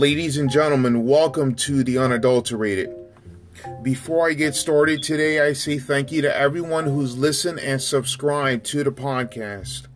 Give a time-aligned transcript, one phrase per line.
[0.00, 2.88] Ladies and gentlemen, welcome to the unadulterated.
[3.82, 8.64] Before I get started today, I say thank you to everyone who's listened and subscribed
[8.68, 9.88] to the podcast.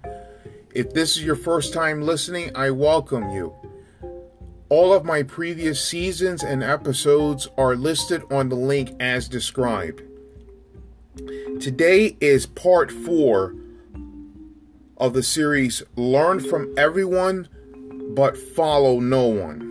[0.75, 3.55] If this is your first time listening, I welcome you.
[4.69, 10.02] All of my previous seasons and episodes are listed on the link as described.
[11.62, 13.55] Today is part four
[14.98, 17.48] of the series Learn from Everyone
[18.14, 19.63] but Follow No One.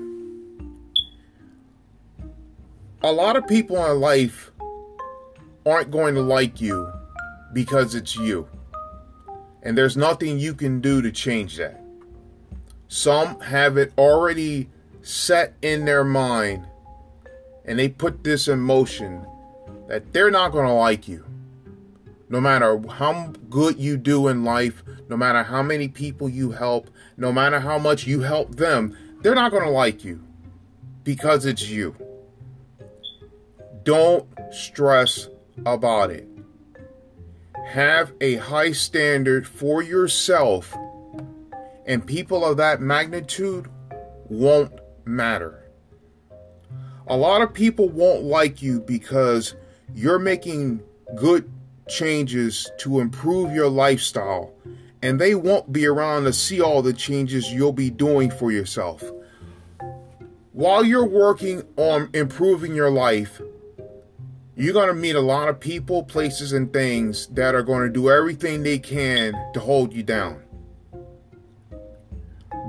[3.06, 4.50] A lot of people in life
[5.66, 6.90] aren't going to like you
[7.52, 8.48] because it's you.
[9.62, 11.84] And there's nothing you can do to change that.
[12.88, 14.70] Some have it already
[15.02, 16.66] set in their mind
[17.66, 19.26] and they put this in motion
[19.90, 21.26] that they're not going to like you.
[22.30, 26.90] No matter how good you do in life, no matter how many people you help,
[27.18, 30.24] no matter how much you help them, they're not going to like you
[31.04, 31.98] because it's you.
[33.84, 35.28] Don't stress
[35.66, 36.28] about it
[37.66, 40.76] have a high standard for yourself,
[41.86, 43.68] and people of that magnitude
[44.30, 44.72] won't
[45.06, 45.64] matter.
[47.08, 49.56] A lot of people won't like you because
[49.96, 50.84] you're making
[51.16, 51.52] good
[51.88, 54.54] changes to improve your lifestyle,
[55.02, 59.04] and they won't be around to see all the changes you'll be doing for yourself.
[60.52, 63.42] While you're working on improving your life,
[64.56, 67.94] you're going to meet a lot of people, places, and things that are going to
[67.94, 70.44] do everything they can to hold you down.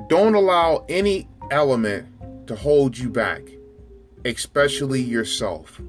[0.08, 3.42] Don't allow any element to hold you back,
[4.24, 5.80] especially yourself.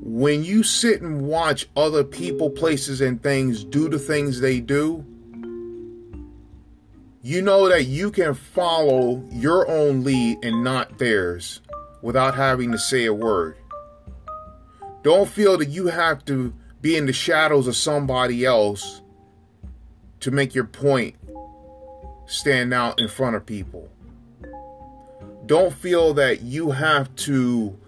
[0.00, 5.04] When you sit and watch other people, places, and things do the things they do,
[7.22, 11.60] you know that you can follow your own lead and not theirs
[12.02, 13.56] without having to say a word.
[15.04, 19.02] Don't feel that you have to be in the shadows of somebody else
[20.20, 21.14] to make your point
[22.24, 23.90] stand out in front of people.
[25.44, 27.78] Don't feel that you have to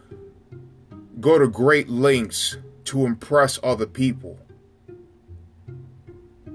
[1.18, 4.38] go to great lengths to impress other people.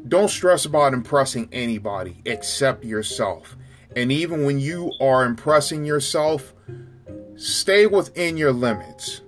[0.08, 3.58] Don't stress about impressing anybody except yourself.
[3.96, 6.54] And even when you are impressing yourself,
[7.36, 9.22] stay within your limits.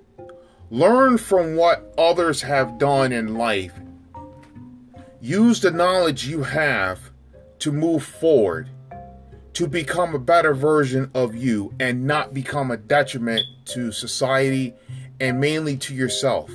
[0.73, 3.73] Learn from what others have done in life.
[5.22, 7.11] Use the knowledge you have
[7.59, 8.72] to move forward,
[9.53, 14.73] to become a better version of you and not become a detriment to society
[15.19, 16.50] and mainly to yourself.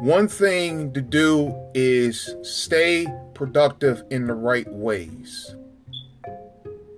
[0.00, 5.54] One thing to do is stay productive in the right ways.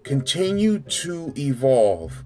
[0.04, 2.22] Continue to evolve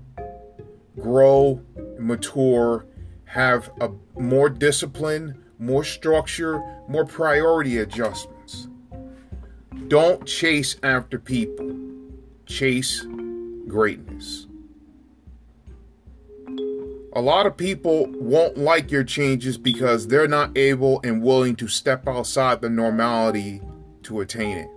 [0.99, 1.61] grow,
[1.99, 2.87] mature,
[3.25, 8.69] have a more discipline, more structure, more priority adjustments.
[9.89, 11.77] Don't chase after people.
[12.47, 13.07] Chase
[13.69, 14.47] greatness.
[17.15, 21.69] A lot of people won't like your changes because they're not able and willing to
[21.69, 23.61] step outside the normality
[24.05, 24.69] to attain it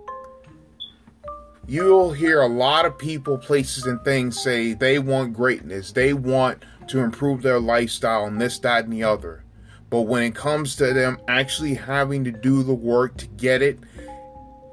[1.66, 5.92] you'll hear a lot of people, places, and things say they want greatness.
[5.92, 9.44] They want to improve their lifestyle and this, that, and the other.
[9.90, 13.78] But when it comes to them actually having to do the work to get it,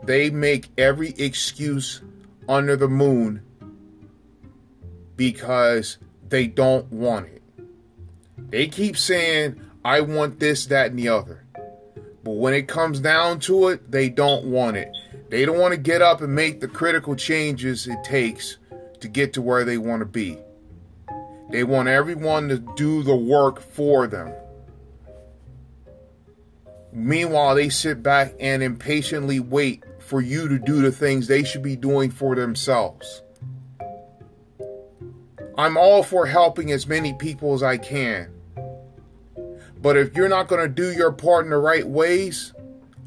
[0.03, 2.01] they make every excuse
[2.49, 3.41] under the moon
[5.15, 5.97] because
[6.27, 7.41] they don't want it.
[8.49, 11.45] They keep saying, I want this, that, and the other.
[12.23, 14.89] But when it comes down to it, they don't want it.
[15.29, 18.57] They don't want to get up and make the critical changes it takes
[18.99, 20.37] to get to where they want to be.
[21.49, 24.33] They want everyone to do the work for them.
[26.91, 31.63] Meanwhile, they sit back and impatiently wait for you to do the things they should
[31.63, 33.23] be doing for themselves.
[35.57, 38.31] I'm all for helping as many people as I can.
[39.81, 42.53] But if you're not going to do your part in the right ways,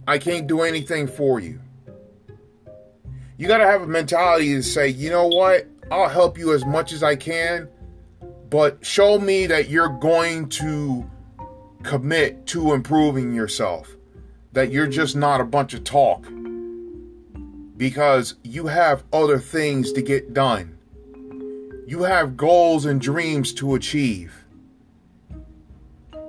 [0.06, 1.60] I can't do anything for you
[3.38, 5.66] you got to have a mentality to say, you know what?
[5.90, 7.68] I'll help you as much as I can,
[8.50, 11.10] but show me that you're going to
[11.82, 13.96] commit to improving yourself,
[14.52, 16.26] that you're just not a bunch of talk
[17.76, 20.78] because you have other things to get done.
[21.87, 24.44] You have goals and dreams to achieve.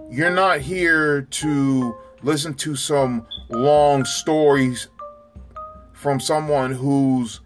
[0.10, 4.88] You're not here to listen to some long stories
[5.94, 7.42] from someone who's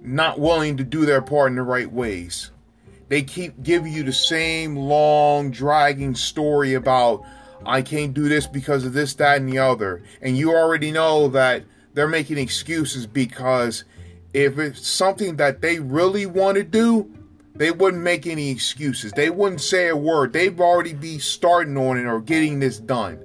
[0.00, 2.50] not willing to do their part in the right ways.
[3.08, 7.24] They keep giving you the same long, dragging story about,
[7.64, 10.02] I can't do this because of this, that, and the other.
[10.20, 11.64] And you already know that
[11.94, 13.84] they're making excuses because
[14.34, 17.12] if it's something that they really want to do,
[17.54, 19.12] they wouldn't make any excuses.
[19.12, 20.32] They wouldn't say a word.
[20.32, 23.24] They'd already be starting on it or getting this done.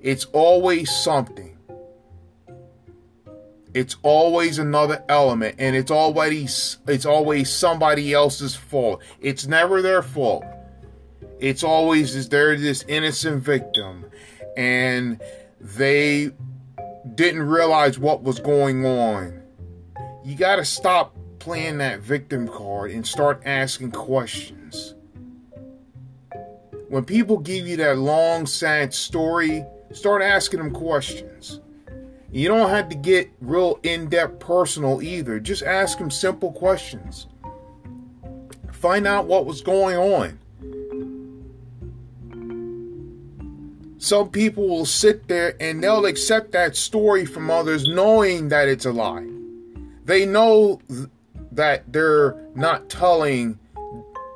[0.00, 1.47] It's always something.
[3.74, 9.02] It's always another element and it's always it's always somebody else's fault.
[9.20, 10.44] It's never their fault.
[11.38, 14.06] It's always is there this innocent victim
[14.56, 15.20] and
[15.60, 16.30] they
[17.14, 19.42] didn't realize what was going on.
[20.24, 24.94] You got to stop playing that victim card and start asking questions.
[26.88, 31.60] When people give you that long, sad story, start asking them questions.
[32.30, 35.40] You don't have to get real in depth personal either.
[35.40, 37.26] Just ask them simple questions.
[38.70, 40.38] Find out what was going on.
[43.96, 48.84] Some people will sit there and they'll accept that story from others knowing that it's
[48.84, 49.26] a lie.
[50.04, 50.80] They know
[51.50, 53.58] that they're not telling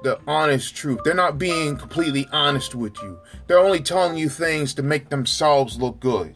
[0.02, 1.00] the honest truth.
[1.04, 3.20] They're not being completely honest with you.
[3.46, 6.34] They're only telling you things to make themselves look good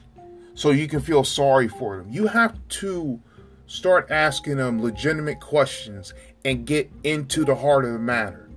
[0.56, 2.08] so you can feel sorry for them.
[2.10, 3.20] You have to
[3.66, 6.14] start asking them legitimate questions
[6.44, 8.48] and get into the heart of the matter.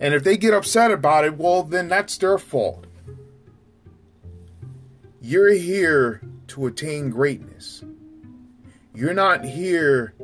[0.00, 2.86] And if they get upset about it, well, then that's their fault.
[5.20, 7.84] You're here to attain greatness.
[8.94, 10.14] You're not here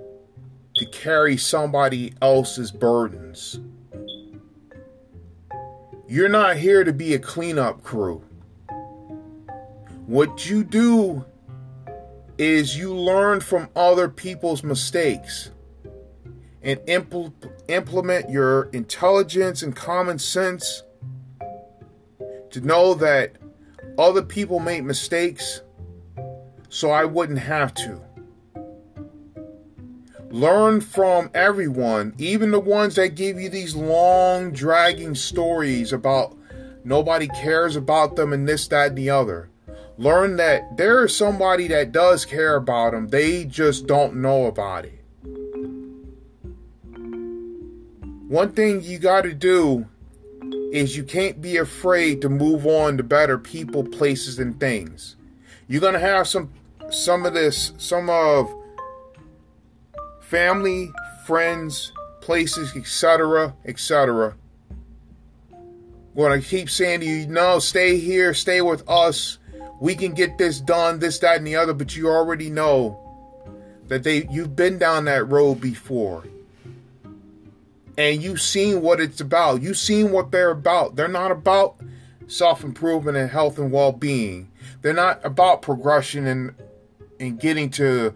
[0.74, 3.60] to carry somebody else's burdens.
[6.08, 8.24] You're not here to be a cleanup crew.
[10.08, 11.26] What you do
[12.38, 15.50] is you learn from other people's mistakes
[16.62, 17.34] and impl-
[17.68, 20.82] implement your intelligence and common sense
[22.48, 23.36] to know that
[23.98, 25.60] other people make mistakes
[26.70, 28.00] so I wouldn't have to.
[30.30, 36.34] Learn from everyone, even the ones that give you these long, dragging stories about
[36.82, 39.50] nobody cares about them and this, that, and the other.
[39.98, 44.84] Learn that there is somebody that does care about them, they just don't know about
[44.84, 45.04] it.
[48.28, 49.86] One thing you got to do
[50.72, 55.16] is you can't be afraid to move on to better people, places, and things.
[55.66, 56.50] You're gonna have some
[56.90, 58.54] some of this, some of
[60.20, 60.92] family,
[61.26, 64.34] friends, places, etc., etc.
[66.16, 69.37] To keep saying to you, no, stay here, stay with us.
[69.80, 71.72] We can get this done, this, that, and the other.
[71.72, 72.98] But you already know
[73.86, 76.24] that they you've been down that road before,
[77.96, 79.62] and you've seen what it's about.
[79.62, 80.96] You've seen what they're about.
[80.96, 81.80] They're not about
[82.26, 84.50] self improvement and health and well being.
[84.82, 86.54] They're not about progression and
[87.20, 88.14] and getting to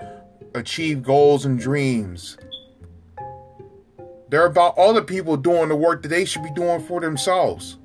[0.55, 2.37] achieve goals and dreams.
[4.29, 7.77] They're about other people doing the work that they should be doing for themselves.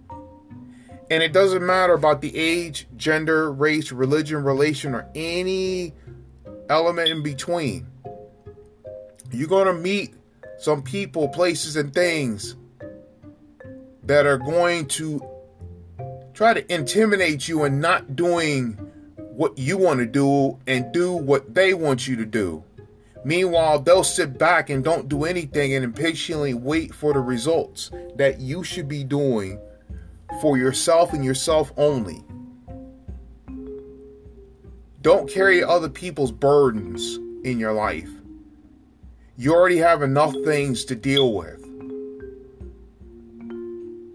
[1.09, 5.93] And it doesn't matter about the age, gender, race, religion, relation, or any
[6.69, 7.87] element in between.
[9.31, 10.13] You're going to meet
[10.57, 12.55] some people, places, and things
[14.03, 15.21] that are going to
[16.33, 18.73] try to intimidate you and not doing
[19.17, 22.63] what you want to do and do what they want you to do.
[23.23, 28.39] Meanwhile, they'll sit back and don't do anything and impatiently wait for the results that
[28.39, 29.59] you should be doing
[30.41, 32.23] for yourself and yourself only.
[35.01, 38.09] Don't carry other people's burdens in your life.
[39.37, 41.63] You already have enough things to deal with.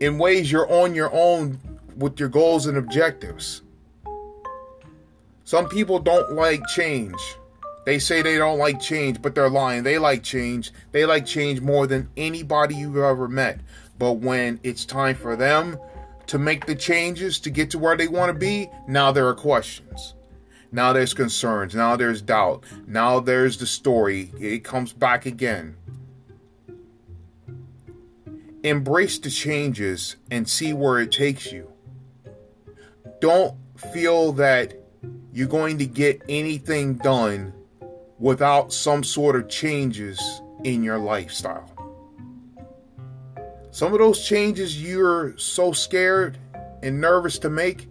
[0.00, 1.59] In ways you're on your own
[1.97, 3.62] with your goals and objectives.
[5.45, 7.19] Some people don't like change.
[7.85, 9.83] They say they don't like change, but they're lying.
[9.83, 10.73] They like change.
[10.93, 13.61] They like change more than anybody you've ever met.
[13.99, 15.79] But when it's time for them
[16.32, 19.34] to make the changes to get to where they want to be, now there are
[19.34, 20.14] questions.
[20.72, 21.74] Now there's concerns.
[21.74, 22.64] Now there's doubt.
[22.86, 24.32] Now there's the story.
[24.40, 25.76] It comes back again.
[28.62, 31.70] Embrace the changes and see where it takes you.
[33.20, 33.54] Don't
[33.92, 34.72] feel that
[35.34, 37.52] you're going to get anything done
[38.18, 40.18] without some sort of changes
[40.64, 41.72] in your lifestyle.
[43.73, 46.37] Some of those changes you're so scared
[46.83, 47.88] and nervous to make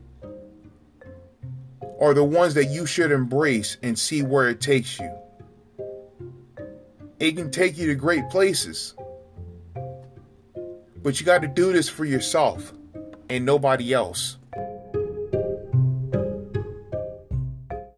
[2.00, 5.12] are the ones that you should embrace and see where it takes you.
[7.20, 8.94] It can take you to great places.
[11.02, 12.74] But you got to do this for yourself
[13.28, 14.38] and nobody else.